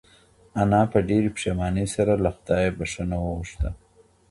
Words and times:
انا 0.61 0.81
په 0.91 0.97
ډېرې 1.09 1.29
پښېمانۍ 1.35 1.85
سره 1.95 2.13
له 2.23 2.29
خدایه 2.35 2.71
بښنه 2.77 3.17
وغوښته. 3.21 3.69